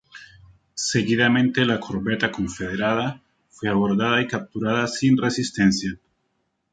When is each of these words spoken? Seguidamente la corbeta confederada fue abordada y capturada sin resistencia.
Seguidamente 0.89 1.63
la 1.63 1.79
corbeta 1.79 2.31
confederada 2.31 3.21
fue 3.49 3.69
abordada 3.69 4.19
y 4.23 4.27
capturada 4.27 4.87
sin 4.87 5.15
resistencia. 5.15 5.91